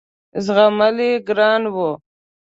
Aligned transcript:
زغمل 0.45 0.97
یې 1.07 1.11
ګران 1.27 1.63
وه. 1.75 1.91